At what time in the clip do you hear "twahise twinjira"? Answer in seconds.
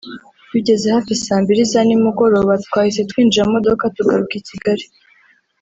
2.65-3.43